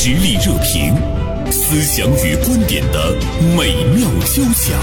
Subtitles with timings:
[0.00, 0.94] 实力热评，
[1.50, 3.16] 思想与观点的
[3.56, 4.78] 美妙交响。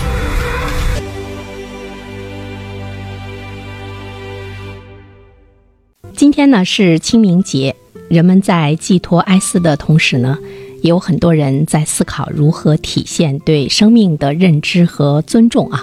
[6.14, 7.78] 今天呢是清明节，
[8.10, 10.38] 人们在寄托哀思的同时呢，
[10.82, 15.80] 也有很多人在思考如何体现对生命的认知和尊重啊。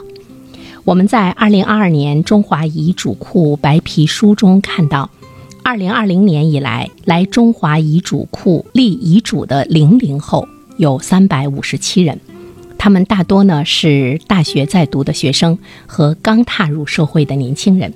[0.85, 5.09] 我们在二零二二年中华遗嘱库白皮书中看到，
[5.65, 12.19] 二零二零年以来来中华遗嘱库立遗嘱的零零后有三百五十七人，
[12.77, 17.95] 他们大多呢是大学在读的学生和刚踏入社会的年轻人。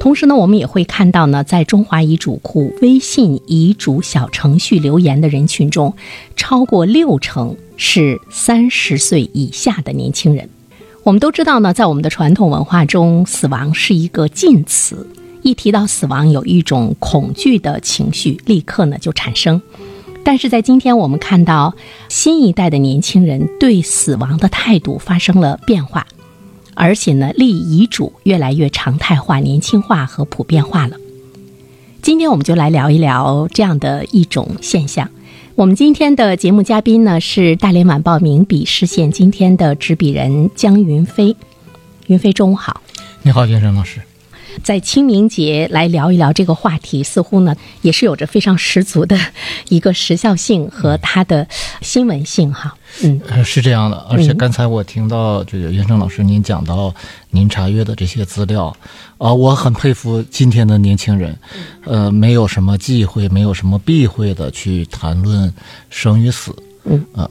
[0.00, 5.94] 同时呢，我们也会看到呢，在中华遗嘱库微信遗嘱小程序留言的人群中，
[6.36, 10.48] 超过六成是三十岁以下的年轻人。
[11.04, 15.06] 我们都知道呢，在我们的传统文化中，死亡是一个禁词，
[15.42, 19.60] 一提到死亡，有一种恐惧的情绪立刻呢就产生。
[20.22, 21.74] 但是在今天，我们看到
[22.08, 26.06] 新一代的年轻人对死亡的态度发生了变化。
[26.74, 30.96] 而且呢，立遗嘱越来越常态化、年轻化和普遍化了。
[32.00, 35.10] 今天我们就来聊一聊这样的一种现象。
[35.56, 41.36] 我们今天的节目嘉宾呢是大连晚报名笔视线今天的执笔人江云飞。
[42.06, 42.80] 云飞，中午好。
[43.22, 44.00] 你好，袁生老师。
[44.62, 49.18] 在清明节来聊一聊这个话题，似乎呢也是有着非常十足的
[49.68, 51.46] 一个时效性和它的
[51.80, 52.74] 新闻性哈。
[53.02, 53.96] 嗯，是这样的。
[54.10, 56.94] 而且刚才我听到这个袁生老师您讲到
[57.30, 58.76] 您查阅的这些资料，
[59.18, 61.38] 啊，我很佩服今天的年轻人，
[61.84, 65.52] 呃，没有什么忌讳，没有什么避讳的去谈论
[65.88, 66.54] 生与死。
[66.84, 67.30] 嗯啊，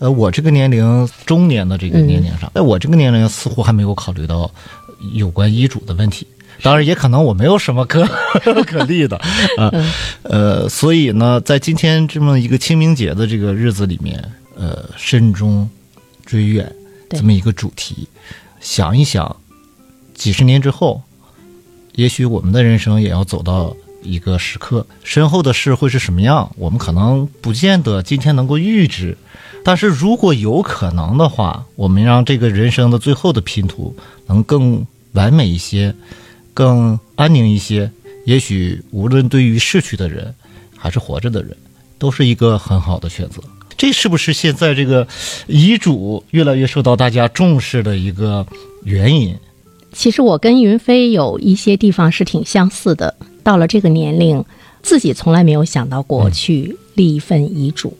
[0.00, 4.50] 呃，我这个年龄中年的这个年龄上，在我这个年龄似乎还没有考虑到
[5.12, 6.26] 有关医嘱的问题。
[6.60, 8.04] 当然，也可能我没有什么可
[8.66, 9.16] 可立的
[9.56, 9.72] 啊，
[10.22, 14.22] 呃，所以呢，在今天这么一个清明节的这个日子里面，
[14.56, 15.68] 呃，慎终
[16.26, 16.70] 追远
[17.10, 18.08] 这么一个主题，
[18.60, 19.36] 想一想，
[20.14, 21.00] 几十年之后，
[21.94, 29.16] 也许我们的人生也要走到一个时刻，身后的事会是什么样，我们可能不见得今天能够预知，
[29.64, 33.94] 但是如果有可能的话，我们让这个人生的最后的拼图
[34.26, 35.94] 能更完美一些。
[36.58, 37.88] 更安宁一些，
[38.24, 40.34] 也许无论对于逝去的人，
[40.76, 41.56] 还是活着的人，
[42.00, 43.40] 都是一个很好的选择。
[43.76, 45.06] 这是不是现在这个
[45.46, 48.44] 遗嘱越来越受到大家重视的一个
[48.82, 49.36] 原因？
[49.92, 53.14] 其实我跟云飞有一些地方是挺相似的。
[53.44, 54.44] 到了这个年龄，
[54.82, 57.96] 自己从来没有想到过去立一份遗嘱。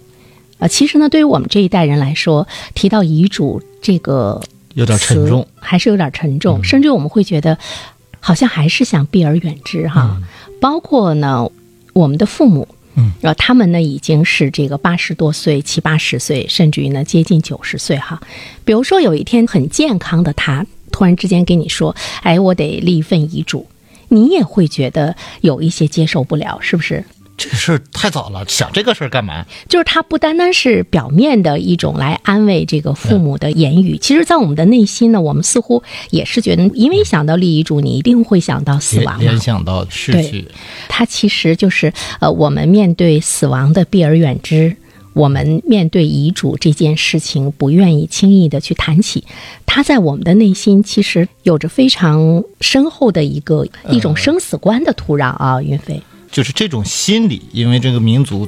[0.59, 4.43] 啊，其实呢，对于我们这一代人来说，提到遗嘱这个
[4.75, 7.57] 有点沉重，还是有点沉重，甚至我们会觉得。
[8.21, 10.21] 好像还是想避而远之哈，
[10.61, 11.51] 包括呢，
[11.93, 18.21] 我们的父母，嗯，然后他们呢已经是这个八十多岁、七八十岁，甚至于呢接近九十岁哈。
[18.65, 23.67] 比如说有一天很健康的他，突然之间跟你说：“哎，我得立一份遗嘱。”
[24.11, 27.05] 你也会觉得有一些接受不了，是不是？
[27.38, 29.47] 这个事儿太早了，想这个事儿干嘛？
[29.69, 40.49] 就是它不单单是表面的一种来安慰这个父母的言语，其实，在我们的内心呢，我们似乎也是觉得，因为想到立遗嘱，你一定会想到死亡，联想到逝去。
[40.88, 44.76] 它其实就是呃，我们面对死亡的避而远之，
[45.12, 49.22] 我们面对遗嘱这件事情不愿意轻易的去谈起。
[49.65, 56.03] 它在我们的内心其实有着非常深厚的一个一种生死观的土壤啊，云飞。
[56.31, 58.47] 就是这种心理，因为这个民族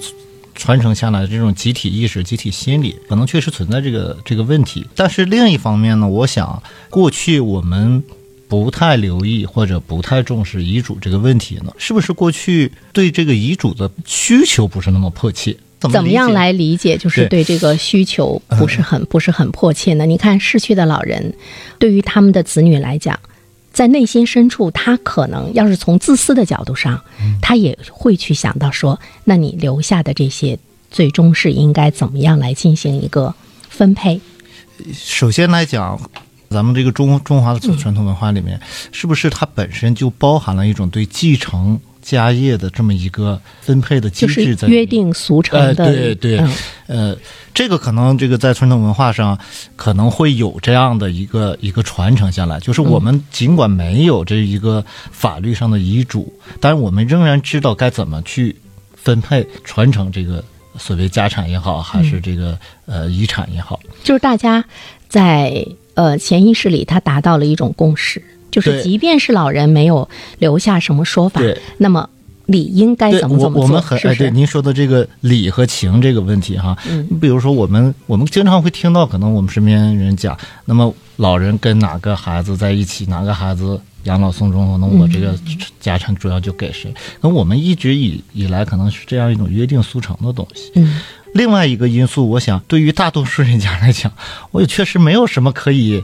[0.54, 4.86] 传承下来的这种集体意识、集体心理，可能确实存在这个这个问题。
[4.94, 8.02] 但是另一方面呢，我想过去我们
[8.48, 15.56] 不太留意或者不太重视遗嘱这个问题呢，是不是过去对这个遗嘱的需求不是那么迫切？
[15.78, 16.98] 怎么样来理解？
[16.98, 20.04] 就是对这个需求不是很不是很迫切呢？
[20.04, 21.32] 你看逝去的老人，
[21.78, 23.18] 对于他们的子女来讲。
[23.80, 27.02] 在内心深处，他可能要是从自私的角度上，
[27.40, 30.58] 他也会去想到说：那你留下的这些，
[30.90, 33.34] 最终是应该怎么样来进行一个
[33.70, 34.20] 分配？
[34.92, 35.98] 首先来讲，
[36.50, 38.60] 咱们这个中中华的传统文化里面，
[38.92, 41.80] 是不是它本身就包含了一种对继承？
[42.10, 46.44] 家业的这么一个分配的机制，在约定俗成的，对对，
[46.88, 47.16] 呃，
[47.54, 49.38] 这个可能这个在传统文化上
[49.76, 58.56] 可能会有这样的一个一个传承下来，就是我们尽管没有这一个法律上的遗嘱，但是我们仍然知道该怎么去
[58.96, 60.42] 分配传承这个
[60.76, 64.64] 所谓家产也好，还是这个呃遗产也好，就是大家
[65.08, 65.64] 在
[65.94, 68.20] 呃潜意识里，他达到了一种共识。
[68.50, 70.08] 就是，即便是老人没有
[70.38, 71.40] 留下什么说法，
[71.78, 72.08] 那么
[72.46, 74.18] 理应该怎么怎么做，我们很哎，是不是？
[74.20, 85.38] 对您说的这个理和情这个问题哈，嗯比如说我们我们经常会听到，可能我们身边人讲，那么老人跟哪个孩子在一起，哪个孩子养老送终，可能我这个
[85.78, 86.92] 家产主要就给谁。
[87.20, 90.72] 那我们一直以以来可能是这样一种约定俗成的东西。
[90.74, 91.00] 嗯
[91.32, 94.12] 另外一个因素，我想对于大多数人家来讲，
[94.50, 96.02] 我也确实没有什么可以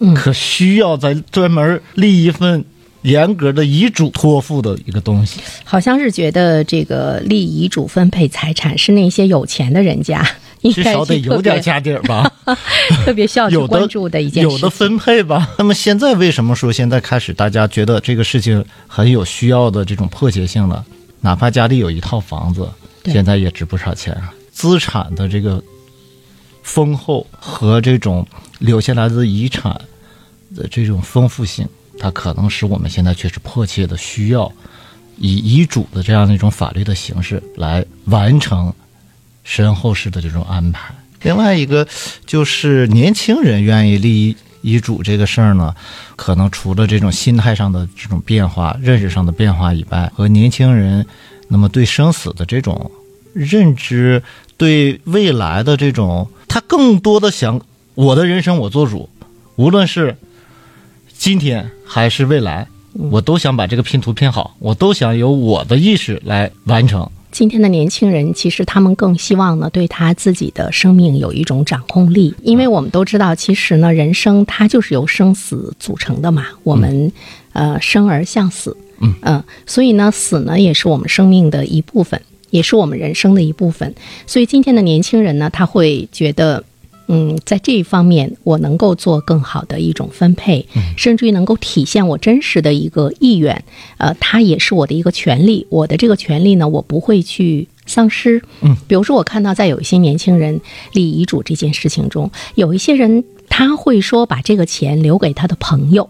[0.00, 2.64] 嗯可需要再专门立一份
[3.02, 5.40] 严格的遗嘱托付的一个东西。
[5.64, 10.26] 好像是觉得这个立遗嘱分配财产是那些有钱的人家
[10.74, 12.30] 至少得有点家底儿吧。
[13.04, 14.58] 特别需要去有的关注的一件事情。
[14.58, 15.48] 有的分配吧。
[15.56, 20.84] 那么现在为什么说现在开始大家觉得这个事情很有需要的这种迫切性了？
[21.22, 22.68] 哪怕家里有一套房子，
[23.04, 24.32] 现在也值不少钱啊。
[24.50, 25.62] 资产的这个
[26.62, 28.26] 丰厚和这种
[28.58, 29.78] 留下来的遗产
[30.54, 31.68] 的这种丰富性，
[31.98, 34.50] 它可能使我们现在确实迫切的需要
[35.18, 38.72] 以遗嘱的这样的一种法律的形式来完成
[39.44, 40.94] 身后事的这种安排。
[41.22, 41.86] 另外一个
[42.24, 45.74] 就是年轻人愿意立遗嘱这个事儿呢，
[46.16, 51.06] 可能除了这种心态上的这种变化、认识上的变化以外，和年轻人
[51.48, 52.90] 那么对生死的这种
[53.32, 54.22] 认知，
[54.56, 57.60] 对未来的这种，他更多的想
[57.94, 59.08] 我的人生我做主，
[59.56, 60.16] 无论是
[61.20, 67.06] 今天还是未来，我都想把这个拼图拼好，我都想由我的意识来完成。
[67.30, 76.46] 今天的年轻人，其实他们更希望呢，对他自己的生命有一种掌控力，因为我们都知道，其实呢，人生它就是由生死组成的嘛。
[76.62, 77.12] 我们、
[77.52, 82.18] 呃生而向死，嗯所以呢，死呢也是我们生命的一部分，
[82.48, 83.94] 也是我们人生的一部分。
[84.26, 86.64] 所以今天的年轻人呢，他会觉得。
[87.12, 90.64] 嗯，在这一方面，我能够做更好的一种分配，
[90.96, 93.64] 甚至于能够体现我真实的一个意愿，
[93.98, 95.66] 呃，它也是我的一个权利。
[95.70, 98.40] 我的这个权利呢，我不会去丧失。
[98.60, 100.60] 嗯，比如说，我看到在有一些年轻人
[100.92, 106.08] 立遗嘱这件事情中，有一些人他会说把这个钱留给他的朋友。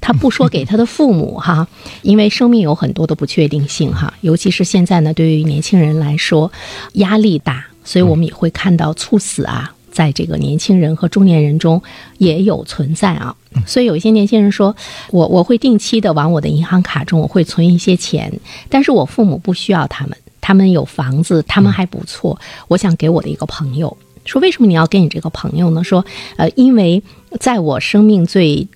[0.00, 1.68] 他不说给他的父母哈，
[2.02, 6.50] 因为生命有很多的不确定性哈，尤其是现在呢，对于年轻人来说
[6.94, 11.80] 压力大，所以我们也会看到猝死啊，在这个年轻人和中年人中
[12.18, 13.36] 也有存在啊。
[13.66, 14.74] 所以有一些年轻人说，
[15.10, 18.32] 我我会定期的往我的银行卡中我会存一些钱，
[18.68, 23.94] 但是我父母不需要他们，他们有房子，他们还不错，我想给我的一个朋友。
[24.24, 25.84] 说为什么你要给你这个朋友呢？
[25.84, 26.04] 说，
[26.36, 27.02] 呃，因为
[27.40, 28.66] 在我生命最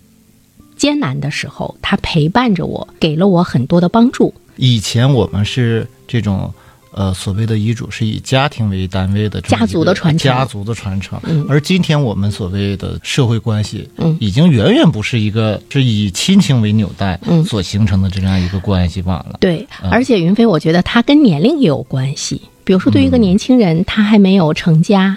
[0.76, 4.34] 艰难的时候，他陪伴着我，给了我很多的帮助。
[4.56, 6.52] 以前我们是这种
[6.96, 10.32] 呃所谓的遗嘱是以家庭为单位的家族的传承。
[10.32, 11.46] 家族的传承，嗯。
[11.48, 14.16] 而今天我们所谓的社会关系，嗯。
[14.18, 17.44] 已经远远不是一个是以亲情为纽带嗯。
[17.44, 19.36] 所形成的这样一个关系网了。
[19.40, 19.90] 对，嗯。
[19.90, 22.40] 而且云飞，我觉得他跟年龄也有关系。
[22.64, 25.16] 比如说，对于一个年轻人，他还没有成家，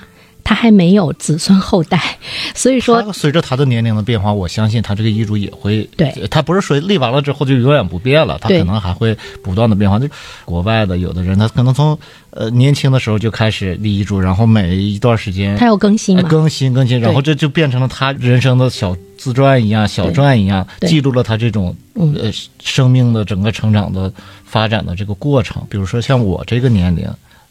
[0.50, 2.18] 他还没有子孙后代，
[2.56, 10.00] 所以说随着他的年龄的变化，我相信他这个遗嘱也会对，他不是说立完了之后就永远不变了，他可能还会不断的变化。
[10.00, 10.08] 就
[10.46, 11.96] 国外的有的人，他可能从
[12.32, 16.24] 呃年轻的时候就开始立遗嘱，然后每一段时间他要更新嘛。
[16.24, 24.12] 呃更新更新，然后这就变成了他人生的小自传一样、小传一样，记录了他这种嗯呃生命的整个成长的
[24.44, 25.62] 发展的这个过程。
[25.70, 27.08] 比如说像我这个年龄。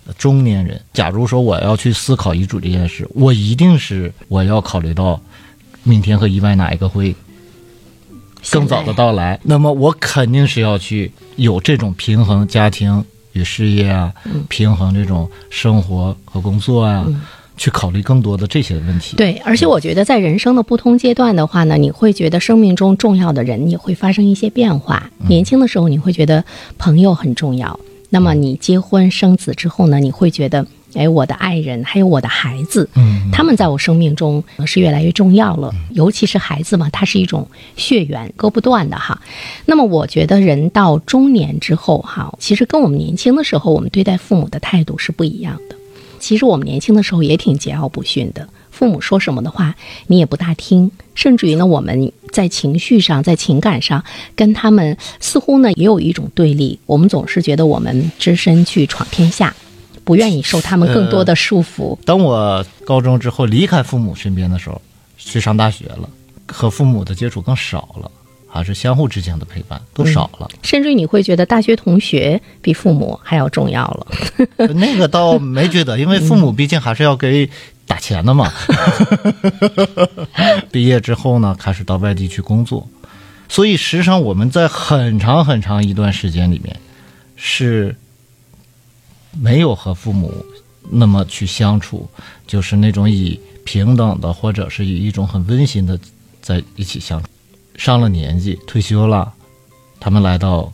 [0.09, 5.21] 呃中年人，假如说我要去思考遗嘱这件事，我一定是我要考虑到
[5.85, 7.15] 明天和意外哪一个会
[8.51, 17.07] 更早的到来，那么我肯定是要去有这种平衡家庭与事业啊，嗯平衡这种生活和工作啊，
[17.59, 19.17] 去考虑更多的这些问题。
[19.17, 25.11] 对，而且我觉得在人生的不同阶段的话呢，你会觉得生命中重要的人也会发生一些变化。
[25.21, 26.43] 嗯年轻的时候，你会觉得
[26.79, 27.79] 朋友很重要。
[28.11, 35.71] 那么你结婚生子之后呢，你会觉得，哎，我的爱人还有我的孩子，嗯，他们在我生命中呃是越来越重要了。
[35.91, 37.47] 尤其是孩子嘛，它是一种
[37.77, 39.21] 血缘，割不断的哈。
[39.67, 45.77] 那么我觉得人到中年之后哈，其实跟我们年轻的时候，我们对待父母的态度是不一样的。
[46.19, 49.75] 其实我们年轻的时候也挺桀骜不驯的，父母说什么的话
[50.07, 54.05] 你也不大听，甚至于呢，我们在情绪上、在情感上
[54.37, 56.79] 跟他们似乎呢也有一种对立。
[56.87, 59.53] 我们总是觉得我们只身去闯天下，
[60.05, 61.99] 不愿意受他们更多的束缚。
[62.05, 64.81] 当我高中之后离开父母身边的时候，
[65.17, 66.09] 去上大学了，
[66.47, 68.09] 和父母的接触更少了，
[68.47, 70.49] 还是相互之间的陪伴都少了。
[70.63, 74.07] 甚至于你会觉得大学同学比父母还要重要了。
[74.75, 77.51] 那个倒没觉得，因为父母毕竟还是要给
[77.89, 78.53] 打钱的嘛。
[80.71, 82.89] 毕业之后呢，开始到外地去工作，
[83.49, 86.79] 所以实际上我们在很长很长一段时间里面，
[87.35, 87.97] 是
[89.33, 90.33] 没有和父母
[90.91, 92.09] 那么去相处，
[92.47, 95.99] 就是那种以平等的或者是以一种很温馨的
[96.41, 97.29] 在一起相处。
[97.77, 99.33] 上了年纪，退休了，
[100.01, 100.73] 他们来到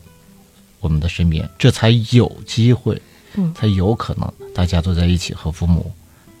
[0.79, 2.99] 我们的身边，这才有机会，
[3.35, 5.91] 嗯才有可能大家坐在一起和父母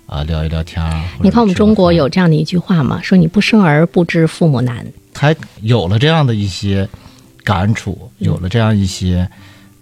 [0.05, 1.01] 啊聊一聊天儿。
[1.21, 4.85] 你看我们中国有这样的一句话嘛，说你不生儿不知父母难。
[5.13, 6.87] 才有了这样的一些
[7.43, 9.27] 感触，有了这样一些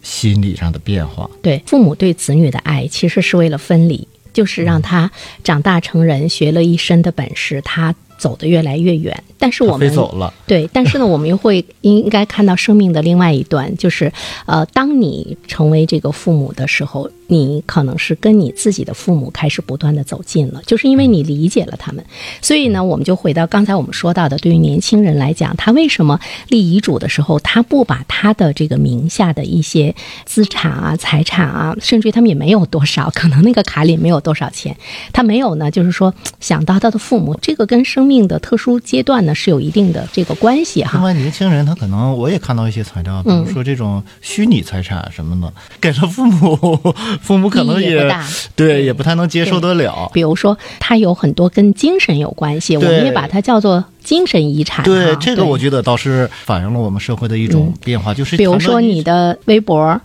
[0.02, 1.30] 心理上的变化。
[1.42, 5.10] 对，父母对子女的爱其实是为了分离，就是让他
[5.44, 9.24] 长大成人，学了一身的本事，他走得越来越远。
[9.40, 14.12] 但是我们走了，对，但是呢，我们又会应该看到生命的另外一端，就是
[14.46, 22.06] 呃，当你成为这个父母的时候，你可能是跟你自己的父母开始不断的走近了，就是因为你理解了他们。
[22.42, 34.78] 所以呢，我们就回到刚才我们说到的，对于年轻人来讲，他为什么立遗嘱的时候，他不把他的这个名下的一些资产啊、财产啊，甚至于他们也没有多少，可能那个卡里没有多少钱，
[35.12, 40.92] 他没有呢，就是说想到他的父母，这个跟生命的特殊阶段呢是有一定的这个关系哈。
[40.94, 48.14] 另外，年轻人他可能我也看到一些材料，比如说这种虚拟财产什么的，给了父母，父母可能也
[48.56, 50.12] 对也不太能接受得了。
[50.14, 54.84] 比如说，它有很多跟精神有关系，我们也把它叫做精神遗产哈。
[54.84, 60.00] 对这个，我觉得倒是反映了我们社会的一种变化，就是比如说你的微博、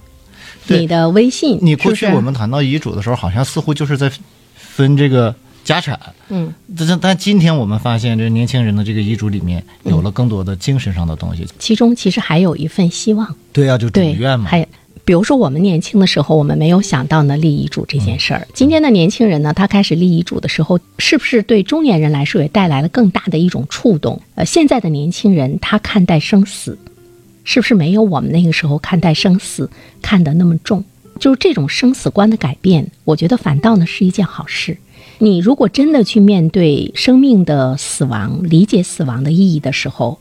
[0.69, 4.11] 你的微信，你过去我们谈到遗嘱的时候，好像似乎就是在
[4.55, 5.35] 分这个
[5.65, 5.99] 家产，
[6.29, 11.45] 嗯，但但今天我们发现，这年轻人的这个遗嘱里面有了更多的精神上的东西。
[11.59, 14.49] 其中其实还有一份希望，对啊，就主对，愿嘛。
[14.49, 14.67] 还
[15.09, 18.47] 比如说我们年轻的时候，我们没有想到呢立遗嘱这件事儿。
[18.53, 24.21] 今天的年轻人呢，他开始立遗嘱的时候，是不是对中年人来说也带来了更大的一种触动？
[24.35, 26.77] 呃，现在的年轻人他看待生死，
[27.43, 29.71] 是不是没有我们那个时候看待生死
[30.03, 30.85] 看得那么重？
[31.19, 34.77] 就是这种生死观的改变，我觉得反倒呢是一件好事。
[35.17, 40.21] 你如果真的去面对生命的死亡，理解死亡的意义的时候，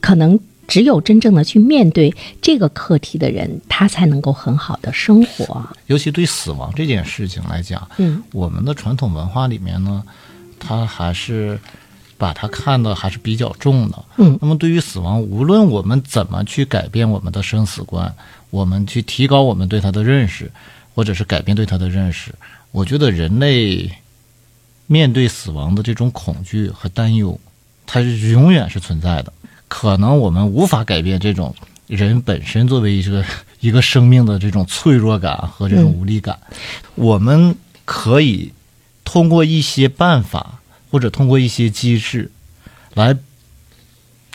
[0.00, 5.66] 可能只有真正的去面对这个课题的人，他才能够很好的生活。
[5.86, 10.02] 尤其对死亡这件事情来讲，嗯，我们的传统文化里面呢，
[10.58, 11.58] 它还是
[12.16, 14.04] 把它看的还是比较重的。
[14.16, 18.14] 嗯那么对于死亡，无论我们怎么去改变我们的生死观，
[18.50, 20.50] 我们去提高我们对它的认识，
[20.94, 22.34] 或者是改变对它的认识，
[22.70, 23.90] 我觉得人类
[24.86, 27.38] 面对死亡的这种恐惧和担忧，
[27.84, 29.32] 它是永远是存在的。
[29.76, 31.52] 可能我们无法改变这种
[31.88, 33.24] 人本身作为一个
[33.58, 36.38] 一个生命的这种脆弱感和这种无力感，
[36.94, 38.52] 我们可以
[39.04, 40.60] 通过一些办法
[40.92, 42.30] 或者通过一些机制
[42.94, 43.16] 来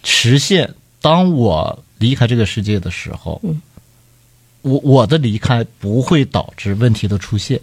[0.04, 3.62] 实现，当我离开这个世界的时候，嗯。
[4.62, 7.62] 我我的离开不会导致问题的出现。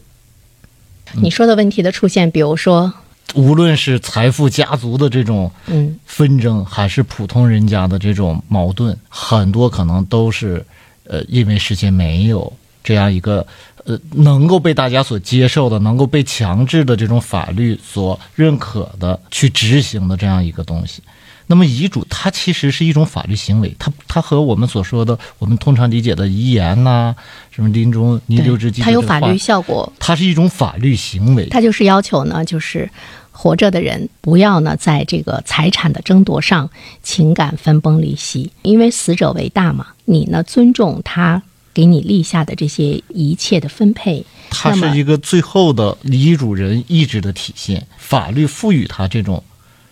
[1.13, 2.95] 你说的问题的出现，比如说，
[3.35, 10.65] 无论是财富家族的这种嗯纷争，还是普通人家的这种矛盾，很多可能都是
[11.05, 12.51] 呃，因为事先没有
[12.83, 13.47] 这样一个
[13.85, 21.03] 呃能够被大家所接受的、能够被强制的这种法律所认可的去执行的这样一个东西。
[21.49, 27.15] 那么遗嘱它其实是一种法律行为，它它和我们所说的我们通常理解的遗言呐、
[27.51, 31.47] 什么临终弥留之际，它有法律，效果，它是一种法律行为。
[31.47, 32.91] 它就是要求呢，就是
[33.31, 36.69] 活着的人不要呢在这个财产的争夺上
[37.03, 49.45] 情感分崩离析，因为死者为大嘛，你呢尊重他给你立下的这些一切的分配，它是一个最后的遗嘱人意志的体现，法律赋予他这种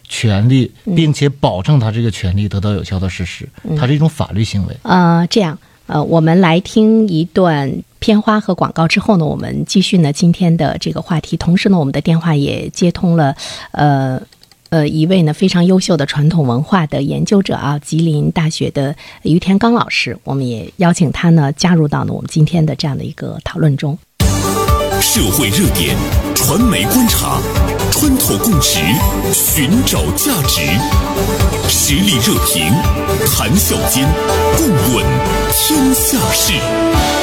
[0.08, 4.76] 权利，嗯并且保证他这个权利得到有效的实施，它是一种法律行为。
[4.82, 11.36] 呃，这样，呃，我们来听一段片花和广告之后呢，我们继续呢今天的这个话题。
[11.36, 13.34] 同时呢，我们的电话也接通了，
[13.72, 14.20] 呃。
[14.70, 23.96] 呃，一位呢非常优秀的传统文化的研究者啊，吉林大学的于天刚老师，我们也邀请他呢加入到呢我们今天的这样的一个讨论中。
[25.00, 25.94] 社会热点，
[26.34, 27.40] 传媒观察，
[27.96, 28.80] 穿透共识，
[29.32, 30.62] 寻找价值，
[31.68, 32.74] 实力热评，
[33.30, 34.04] 谈笑间，
[34.56, 35.06] 共论
[35.52, 37.13] 天下事。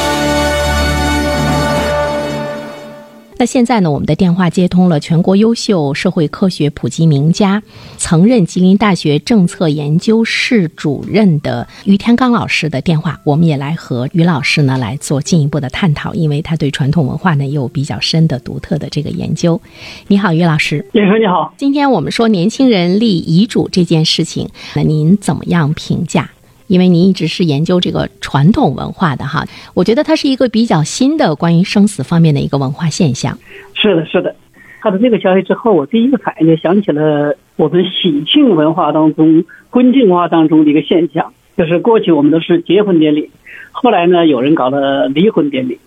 [3.41, 7.63] 那现在呢，我们的电话接通了全国优秀社会科学普及名家，
[7.97, 13.19] 曾任吉林大学政策研究室主任的于天刚老师的电话。
[13.23, 19.59] 我们也来和于老师呢来做进一步的探讨，因为他对传统文化呢也有比较深的、独特的这个研究。
[20.05, 20.85] 你好，于老师。
[20.93, 26.29] 先生你好，今天我们说年轻人立遗嘱这件事情，那您怎么样评价？
[26.71, 33.37] 因为您一直是研究这个传统文化的哈，我觉得它是一个比较新的关于生死方面的一个文化现象。
[33.73, 34.33] 是的，是的。
[34.79, 43.29] 看到这个消息之后，我第一个反应就想起了我们喜庆文化当中、婚庆文化当中的一个现象，就是过去我们都是结婚典礼，
[43.73, 45.77] 后来呢有人搞了离婚典礼，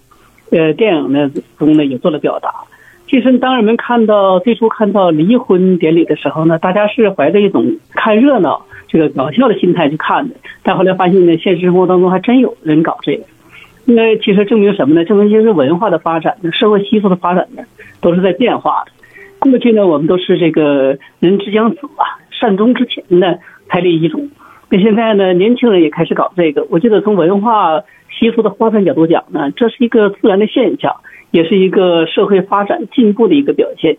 [0.51, 2.51] 呃，电影呢中呢也做了表达。
[3.09, 13.25] 其实当人们看到最初看到离婚典礼的时候呢，大家是怀着一种看热闹、这个搞笑的心态去看的，但后来发现呢，现实生活当中还真有人搞这个。
[13.87, 15.05] 那其实证明什么呢？
[15.05, 17.65] 证明就是文化的发展呢，社会习俗的发展呢，
[18.01, 18.93] 都是在变化的。
[19.41, 23.35] 过去呢，我们都是这个人之将死啊，善终之前呢
[23.67, 24.29] 才立遗嘱。
[24.71, 26.65] 那现在呢，年轻人也开始搞这个。
[26.71, 27.81] 我觉得从文化
[28.17, 30.95] 习俗的发展角度讲呢，这是一个自然的现象，
[31.33, 33.97] 也是一个社会发展进步的一个表现。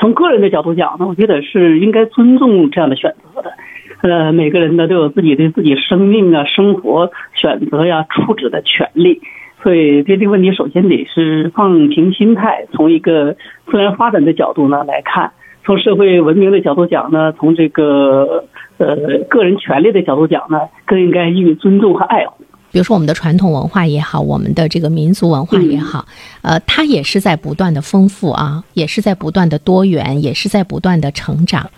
[0.00, 3.52] 从个人的角度讲呢，我觉得是应该尊重这样的选择的。
[4.02, 9.20] 呃，每个人呢都有自己对自己生命啊、生活选择呀、处置的权利。
[9.62, 13.36] 所以，对这个问题，首先得是放平心态，从一个
[13.70, 15.30] 自然发展的角度呢来看；
[15.64, 18.44] 从社会文明的角度讲呢，从这个
[18.78, 18.96] 呃
[19.28, 22.44] 个人权利的角度讲呢，更应该予以尊重和爱护。
[22.72, 26.06] 比如说，我们的传统文化也好，我们的这个民族文化也好，
[26.40, 31.70] 呃，它也是在不断的丰富啊，也是在不断的多元，也是在不断的成长。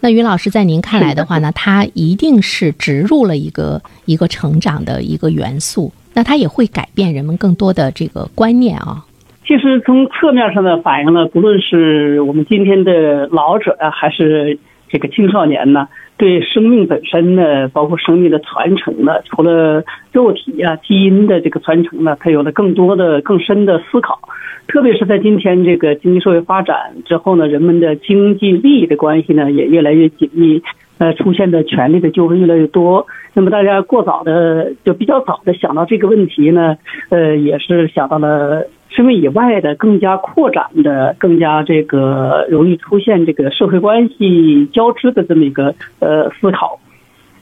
[0.00, 5.92] 那于老师，在您看来的话呢， 它一定是植入了一个一个成长的一个元素。
[6.12, 9.04] 那它也会改变人们更多的这个观念啊。
[9.46, 15.86] 其实从侧面上呢，反映了不论是我们今天的老者啊，还是这个青少年呢，
[16.20, 24.20] 对生命本身呢，包括生命的传承呢，除了肉体啊、基因的这个传承呢，它有了更多的、更深的思考。
[24.68, 30.62] 特别是在今天这个经济社会发展之后呢，人们的经济利益的关系呢，也越来越紧密。
[30.98, 36.76] 呃，出现的权利的纠纷越来越多，那么大家过早的就比较早的想到这个问题呢，
[37.08, 46.80] 呃，也是想到了生命以外的更加扩展的、更加这个容易出现这个社会关系交织的这么一个呃思考。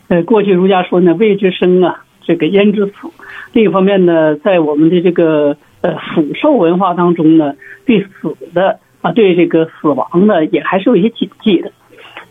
[0.09, 2.93] 呃，过去儒家说呢，未知生啊，这个焉知死？
[3.53, 11.73] 另一方面呢，在我们的这个呃腐兽文化当中呢，对死的啊，对这个死亡呢，也还是有一些谨记的。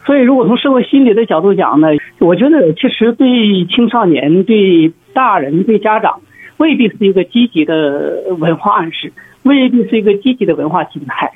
[0.06, 1.90] 所以，如果从社会心理的角度讲呢，
[2.20, 6.22] 我觉得其实对青少年、对大人、对家长，
[6.58, 9.12] 未必是一个积极的文化暗示，
[9.44, 11.32] 未必是一个积极的文化心态。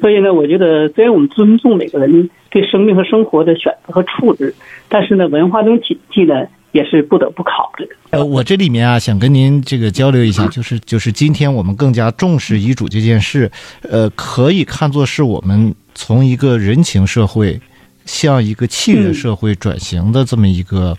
[0.00, 4.54] 所以呢，我觉得虽然我们尊重每个人对生命和生活的选择和处置，
[4.88, 7.92] 但是呢，文化这种体系呢，也是不得不考虑的。
[8.10, 13.50] 呃，我这里面啊，想跟您这个交流一下，就是就是今天我们更加重视遗嘱这件事，
[13.88, 17.60] 呃，可以看作是我们从一个人情社会。
[18.04, 20.92] 向一个契约社会转型的这么一个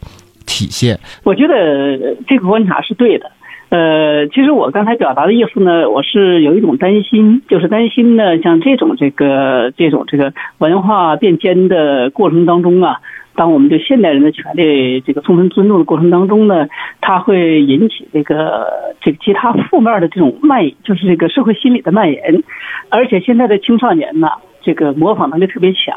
[0.46, 3.30] 体现，我觉得这个观察是对的。
[3.74, 12.98] 呃，其实我刚才表达的意思呢，我是有一种担心，就是担心呢，像这种这个这种这个文化变迁的过程当中啊，
[13.34, 16.68] 当我们对现代人的权利这个充分尊重的过程当中呢，
[17.02, 18.68] 它会引起这个
[19.02, 22.44] 这个其他负面的这种蔓，就是这个社会心理的蔓延，
[22.90, 24.28] 而且现在的青少年呢。
[24.64, 25.94] 这个模仿能力特别强，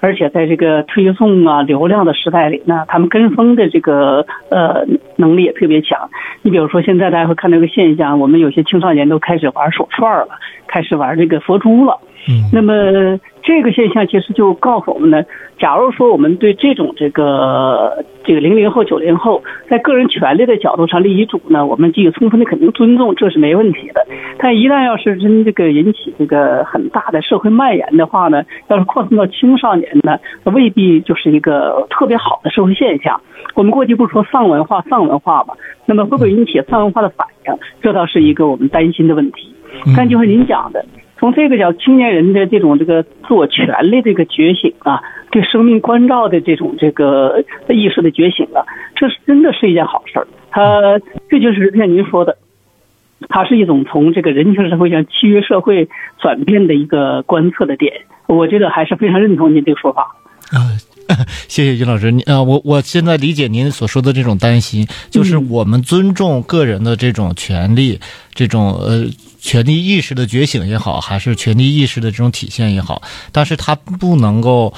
[0.00, 4.84] 而且在这个推送啊流量的时代里呢，他们跟风的这个呃
[5.16, 6.10] 能力也特别强。
[6.42, 10.28] 你比如说，现在大家会看到一个现象，我们有些青少年都开始玩手串了，
[10.66, 11.98] 开始玩这个佛珠了。
[12.28, 15.24] 嗯，那么这个现象其实就告诉我们呢，
[15.58, 24.06] 假如说我们对这种这个这个零零后、九零后在个人权利的角度上立遗嘱呢，我们给予充分的肯定尊重，这是没问题的。
[24.36, 33.18] 但一旦要是真这个引起这个很大的社会蔓延的话呢，要是扩散到青少年呢，未必就是一个特别好的社会现象。
[33.54, 35.54] 我们过去不是说丧文化、丧文化嘛？
[35.86, 37.58] 那么会不会引起丧文化的反应？
[37.80, 39.54] 这倒是一个我们担心的问题。
[39.96, 40.84] 但就是您讲的。
[41.18, 50.28] 从这个角，青年人的这种这个自我权利这个觉醒啊，对生命关照的这种这个意识的觉醒啊，这是真的是一件好事儿。
[50.50, 52.38] 它这就是像您说的，
[53.28, 57.92] 它是一种从这个人情社会向契约社会转变的一个观测的点。
[58.26, 60.14] 我觉得还是非常认同您这个说法。
[61.08, 62.14] 啊， 谢谢于老师。
[62.26, 67.98] 啊，我我现在理解您所说的这种担心，就是我们尊重个人的这种权利，
[68.32, 69.06] 这种呃。
[69.40, 74.74] 权利意识的觉醒也好，还是权利意识的这种体现也好，但是它不能够，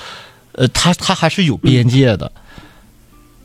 [0.52, 2.30] 呃，它它还是有边界的。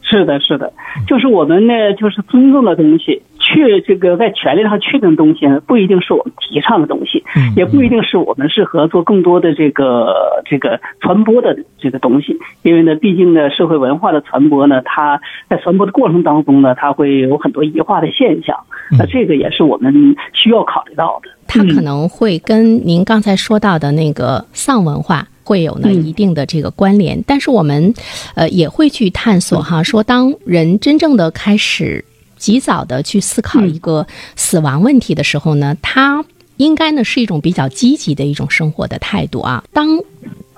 [0.02, 0.72] 是的，是的，
[1.08, 7.24] 就是我们呢，就是尊重的东西，确这个在权利上确定的东西呢，不一定是我们提倡的东西，
[7.56, 12.36] 也不一定是我们适合做更多的这个这个传播的这个东西。
[12.64, 18.58] 因为呢，毕竟呢，社会文化的传播呢，它在传播的过程当中呢，它会有很多异化的现象。
[18.98, 21.30] 那这个也是我们需要考虑到的。
[21.48, 27.94] 它可能会跟您刚才说到的那个丧文化会有呢一定的这个关联，但是我们
[28.36, 32.04] 呃也会去探索哈，说当人真正的开始
[32.38, 36.24] 及早的去思考一个死亡问题的时候呢，他
[36.58, 39.64] 应该呢是一种比较积极的一种生活的态度啊。
[39.74, 40.00] 当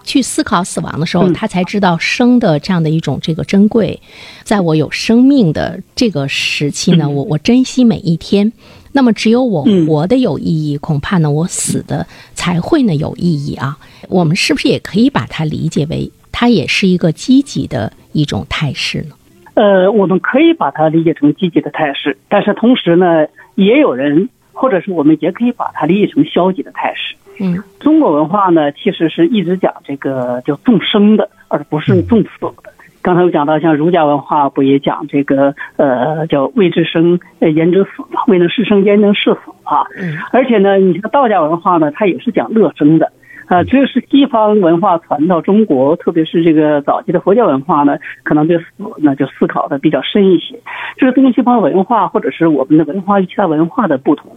[0.03, 4.01] 去思考死亡的时候，他才知道生的这样的一种这个珍贵，
[4.45, 8.53] 在我有生命的这个时期呢，我我珍惜每一天。
[8.93, 13.77] 那么，只有我活的有意义，恐怕呢，我死的才会呢有意义啊。
[14.07, 19.15] 我们是不是也可以把它理解为，它也是一个积极的一种态势呢？
[19.57, 27.15] 呃，我们可以把它理解成积极的态势，但是同时呢，也有人，或者是我们也可以把它理解成消极的态势。
[27.39, 32.71] 嗯，中国文化呢，其实是一直讲这个叫众生的，而不是众死的。
[33.01, 38.21] 刚才我讲到，像儒家文化不也讲这个呃叫未知生，焉知死嘛？
[38.27, 39.87] 未能是生，焉能是死啊？
[39.99, 40.17] 嗯。
[40.31, 43.11] 而且呢，你像道家文化呢，它也是讲乐生的
[43.47, 43.63] 啊。
[43.63, 48.65] 只有是西方文化传到中国，特别是这个早期的佛教文化呢，可能对死
[48.97, 50.59] 呢就思考的比较深一些。
[50.97, 54.31] 这是东西方文化或者是我们的文化与其他文化的不同。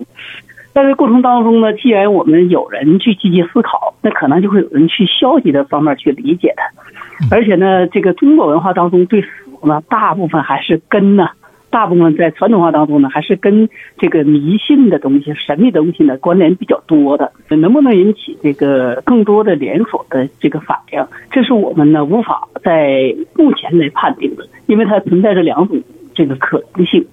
[0.73, 7.35] 在这过程当中呢，既然我们有人去积极思考，那可能就会有人去消极的方面去理解它。
[7.35, 9.29] 而且呢，这个中国文化当中对死
[9.65, 11.29] 呢，大部分还是根呢，
[11.71, 17.33] 大部分在传统化当中呢，还是跟这个迷信的东西、神秘的东西呢关联比较多的。
[17.49, 25.83] 能不能引起这个更多的连锁的这个反应，这是我们呢无法在目前来判定的，因为它存在着两种
[26.15, 27.07] 这个可能性。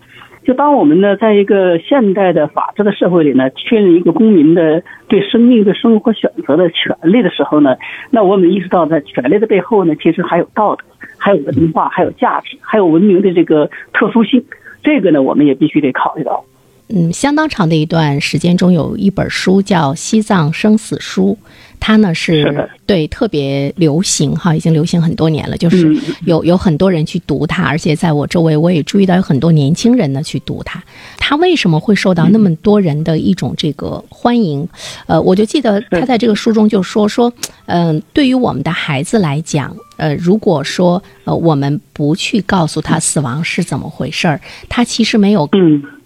[0.44, 7.76] 就当我们呢，在一个现代的法治的社会里呢，确认一个公民的对生命、对生活选择的权利的时候呢，
[8.12, 10.86] 那我们意识到，在权利的背后呢，其实还有道德，
[11.28, 14.42] 还有文化，还有价值，还有文明的这个特殊性。
[14.82, 16.46] 这个呢，我们也必须得考虑到。
[16.88, 21.38] 嗯，相当长的一段时间中，有一本书叫《西藏生死书》。
[21.80, 25.58] 它呢是对特别流行哈，已经流行很多年了。
[25.58, 30.84] 就是有有很多人去读它，而且在我周围我也注意到有很多年轻人呢去读它。
[31.18, 34.68] 它为什么会受到那么多人的一种这个欢迎？
[35.08, 37.32] 呃，我就记得他在这个书中就说说，
[37.66, 45.48] 嗯，对于我们的孩子来讲，呃，如果说呃我们不去告诉他死亡是怎么回事儿，他其实没有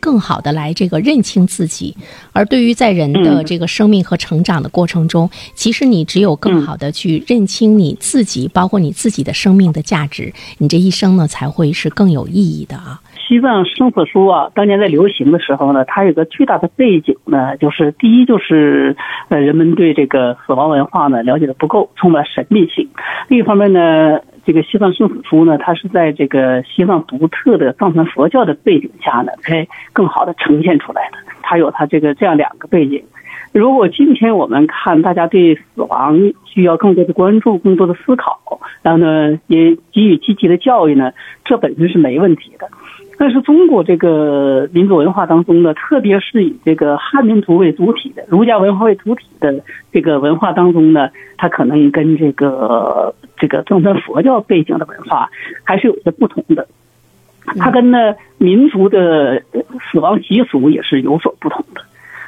[0.01, 1.95] 更好的来这个认清自己。
[2.33, 12.99] 而对于在人的这个生命和成长的过程中，其实你只有更好的去认清你自己，包括你自己的生命的价值，你这一生呢才会是更有意义的啊。
[13.15, 18.97] 西藏生死书啊，当年在流行的时候呢，它有个巨大的背景呢，就是第一就是
[19.29, 22.87] 呃人们对这个死亡文化呢了解的不够，充满神秘性；
[23.29, 31.17] 另一方面呢，这个西藏生死书呢，它是在这个西藏独特的藏传佛教的背景下呢，才更好的呈现出来的。
[31.41, 33.03] 它有它这个这样两个背景。
[33.53, 38.39] 如果今天我们看大家对死亡需要更多的关注、更多的思考，
[38.81, 41.11] 然后呢也给予积极的教育呢，
[41.43, 42.69] 这本身是没问题的。
[43.17, 55.29] 但是中国这个民族文化当中呢，特别是以这个汉民族为主体的儒家文化为主体的这个文化当中呢，它可能跟这个这个藏传佛教背景的文化
[55.65, 56.65] 还是有些不同的。
[57.57, 59.41] 它跟呢民族的
[59.91, 61.81] 死亡习俗也是有所不同的。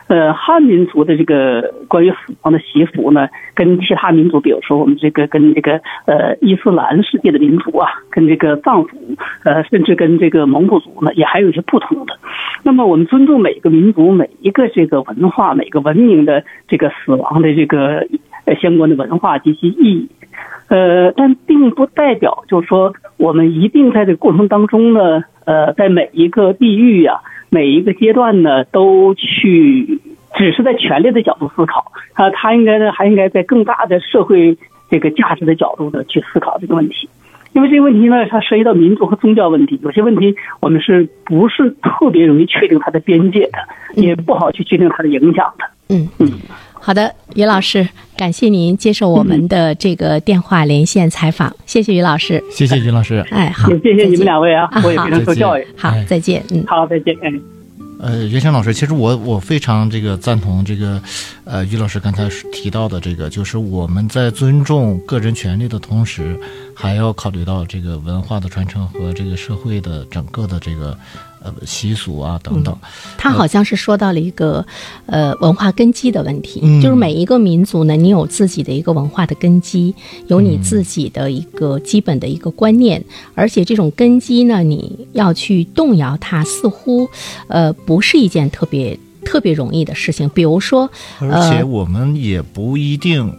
[0.08, 8.98] 呃，汉民族的这个关于死亡的习俗呢，跟其他民族，比如说我们这个跟这个呃伊斯兰世界的民族啊，跟这个藏族，
[9.46, 12.18] 呃，甚至跟这个蒙古族呢，也还有一些不同的。
[12.64, 18.06] 那么，我们尊重每个民族、每一个这个文化、每个文明的这个死亡的这个
[18.62, 20.10] 相关的文化及其意义，
[20.68, 27.22] 呃，但并不代表就是说我们一定在这个过程当中呢，呃，在每一个地域呀。
[27.50, 30.00] 每一个阶段呢，都去
[30.36, 34.58] 只是在权力的角度思考，啊，他应该呢，还应该在更大的社会
[34.90, 37.08] 这个价值的角度呢去思考这个问题，
[37.54, 43.60] 因为这个问题呢，它涉及到民族和宗教问题，有些问题我们是不是特别容易确定它的边界的，
[44.02, 45.66] 也不好去确定它的影响的。
[45.90, 46.28] 嗯嗯。
[46.86, 57.42] 好的，于老师，感谢您接受我们的这个电话连线采访，谢谢于老师，谢谢于老师，哎，好，谢谢你们两位啊，我也非常受教育，好，再见，嗯，好，再见，嗯。
[58.02, 61.02] 呃，袁强老师，其实我我非常这个赞同这个，
[61.46, 66.38] 呃，于老师刚才提到的这个，就是我们在尊重个人权利的同时，
[66.76, 70.98] 还要考虑到这个文化的传承和这个社会的整个的这个。
[71.44, 72.76] 呃习俗啊等等。
[73.18, 74.66] 他好像是说到了一个
[75.06, 79.94] 呃文化根基的问题，嗯就是每一个民族呢，你有自己的一个文化的根基，
[80.28, 83.04] 有你自己的一个基本的一个观念，
[83.36, 87.10] 而且这种根基呢，你要去动摇它，似乎
[87.48, 90.30] 呃不是一件特别特别容易的事情。
[90.30, 93.34] 比如说，而呃且我们也不一定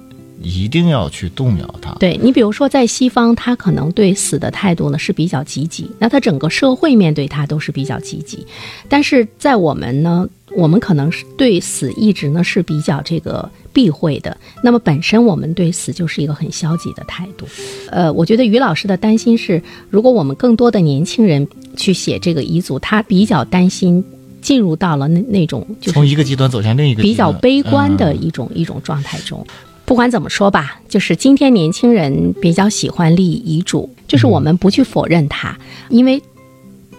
[0.45, 1.93] 一定要去动摇它。
[1.99, 8.47] 对你，比如说在西方，他可能对死的态度呢是比较积极，那他整个社会面对他都是比较积极，
[8.89, 14.37] 但是在我们呢，我们可能是对死一直呢是比较这个避讳的。
[14.63, 17.47] 那么本身我们对死就是一个很消极的态度。
[17.91, 24.05] 呃，我觉得于老师的担心是，如果我们更多的年轻人去写这个遗嘱，他比较担心
[24.43, 29.45] 进入到了那那种就是从一个极端走向另一个极端，比较悲观的嗯一种、一种状态中。
[29.85, 35.57] 不管怎么说吧，就是今天年轻人比较喜欢立遗嘱，就是我们不去否认它，
[35.89, 36.23] 因为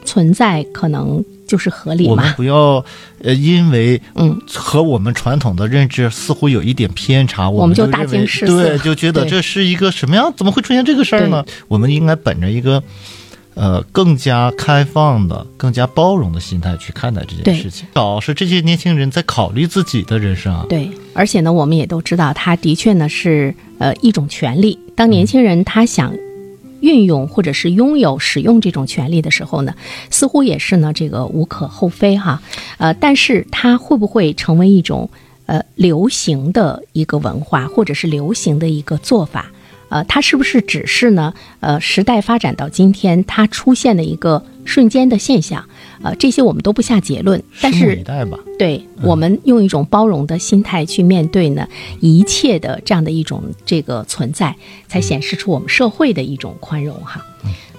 [0.03, 2.33] 存在可能就是合理我们嘛。
[2.37, 2.85] 不要
[3.23, 10.31] 呃，因为嗯和我们传统的认知似乎有一点偏差，我我们就大惊失色对，就觉得这是一个什么样？
[10.37, 11.43] 怎么会出现这个事儿呢？
[11.67, 12.83] 我们应该本着一个
[13.55, 17.87] 呃更加开放的、更加包容的心态去看待这件事情。
[17.93, 24.77] 老是这些年轻人在考虑自己的人生啊，对，而且呢，我们也都知道，他的确呢是呃一种权利。
[24.95, 26.13] 当年轻人他想
[26.81, 29.73] 运用或者是拥有、使用这种权利的时候呢，
[30.11, 32.41] 似乎也是呢这个无可厚非哈。
[32.77, 35.09] 呃，但是它会不会成为一种
[35.47, 39.51] 呃流行的一个文化，或者是流行的一个做法？
[39.95, 41.33] 呃，它是不是只是呢？
[41.61, 45.63] 呃，时代发展到今天，它出现的一个瞬间的现象？
[46.03, 47.41] 呃，这些我们都不下结论。
[47.61, 48.03] 但是。
[48.59, 51.67] 对我们用一种包容的心态去面对呢
[52.01, 54.53] 一切的这样的一种这个存在，
[54.89, 57.25] 才显示出我们社会的一种宽容哈。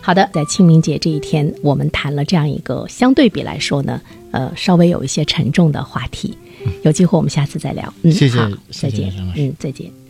[0.00, 4.00] 好的，在清明节这一天，我们谈了这样一个相对比来说呢，
[4.30, 6.36] 呃，稍微有一些沉重的话题。
[6.82, 7.92] 有机会我们下次再聊。
[8.02, 8.38] 嗯，谢谢
[8.70, 10.05] 再见嗯，再见。